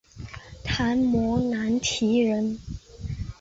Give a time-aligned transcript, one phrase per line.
[0.63, 2.57] 昙摩难提人。